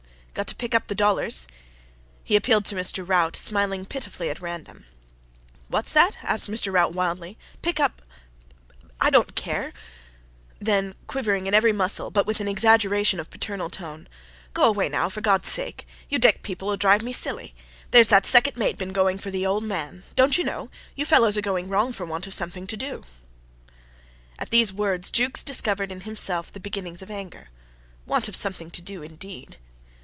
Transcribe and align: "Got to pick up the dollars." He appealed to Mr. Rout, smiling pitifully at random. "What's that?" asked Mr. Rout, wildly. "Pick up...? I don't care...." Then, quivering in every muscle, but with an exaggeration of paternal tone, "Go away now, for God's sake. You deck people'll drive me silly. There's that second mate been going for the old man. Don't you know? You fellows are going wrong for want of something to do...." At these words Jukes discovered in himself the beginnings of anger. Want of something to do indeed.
"Got 0.33 0.47
to 0.47 0.55
pick 0.55 0.73
up 0.73 0.87
the 0.87 0.95
dollars." 0.95 1.45
He 2.23 2.37
appealed 2.37 2.63
to 2.67 2.75
Mr. 2.75 3.07
Rout, 3.07 3.35
smiling 3.35 3.85
pitifully 3.85 4.29
at 4.29 4.41
random. 4.41 4.85
"What's 5.67 5.91
that?" 5.91 6.19
asked 6.23 6.49
Mr. 6.49 6.71
Rout, 6.71 6.93
wildly. 6.93 7.37
"Pick 7.61 7.81
up...? 7.81 8.01
I 9.01 9.09
don't 9.09 9.35
care...." 9.35 9.73
Then, 10.59 10.95
quivering 11.07 11.47
in 11.47 11.53
every 11.53 11.73
muscle, 11.73 12.11
but 12.11 12.25
with 12.25 12.39
an 12.39 12.47
exaggeration 12.47 13.19
of 13.19 13.29
paternal 13.29 13.69
tone, 13.69 14.07
"Go 14.53 14.63
away 14.69 14.87
now, 14.87 15.09
for 15.09 15.19
God's 15.19 15.49
sake. 15.49 15.85
You 16.07 16.17
deck 16.17 16.43
people'll 16.43 16.77
drive 16.77 17.01
me 17.03 17.11
silly. 17.11 17.53
There's 17.91 18.07
that 18.07 18.25
second 18.25 18.55
mate 18.55 18.77
been 18.77 18.93
going 18.93 19.17
for 19.17 19.31
the 19.31 19.45
old 19.45 19.65
man. 19.65 20.03
Don't 20.15 20.37
you 20.37 20.45
know? 20.45 20.69
You 20.95 21.03
fellows 21.05 21.35
are 21.35 21.41
going 21.41 21.67
wrong 21.67 21.91
for 21.91 22.05
want 22.05 22.25
of 22.25 22.33
something 22.33 22.67
to 22.67 22.77
do...." 22.77 23.03
At 24.39 24.49
these 24.49 24.71
words 24.71 25.11
Jukes 25.11 25.43
discovered 25.43 25.91
in 25.91 26.01
himself 26.01 26.53
the 26.53 26.61
beginnings 26.61 27.01
of 27.01 27.11
anger. 27.11 27.49
Want 28.05 28.29
of 28.29 28.37
something 28.37 28.71
to 28.71 28.81
do 28.81 29.03
indeed. 29.03 29.57